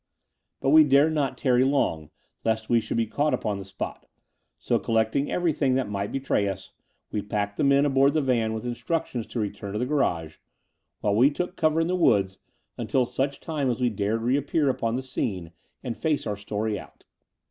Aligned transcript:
But 0.61 0.71
we 0.71 0.83
dared 0.83 1.13
not 1.13 1.37
tarry 1.37 1.63
long 1.63 2.09
lest 2.43 2.69
we 2.69 2.79
should 2.81 2.97
be 2.97 3.05
caught 3.05 3.35
upon 3.35 3.59
the 3.59 3.65
spot: 3.65 4.07
so, 4.57 4.79
collecting 4.79 5.29
everything 5.31 5.75
that 5.75 5.87
might 5.91 6.11
betray 6.11 6.47
us, 6.47 6.71
we 7.11 7.21
packed 7.21 7.55
the 7.57 7.63
men 7.63 7.85
aboard 7.85 8.13
The 8.15 8.21
Dower 8.21 8.25
House 8.25 8.47
299 8.47 8.49
the 8.49 8.49
van 8.49 8.53
with 8.55 8.65
instructions 8.65 9.27
to 9.27 9.39
return 9.39 9.73
to 9.73 9.77
the 9.77 9.85
garage, 9.85 10.37
while 11.01 11.13
we 11.13 11.29
took 11.29 11.55
cover 11.55 11.79
in 11.81 11.87
the 11.87 11.95
woods 11.95 12.39
until 12.79 13.05
such 13.05 13.39
time 13.41 13.69
as 13.69 13.79
we 13.79 13.91
dared 13.91 14.23
reappear 14.23 14.69
upon 14.69 14.95
the 14.95 15.03
scene 15.03 15.51
and 15.83 15.95
face 15.95 16.25
our 16.25 16.35
story 16.35 16.79
out. 16.79 17.05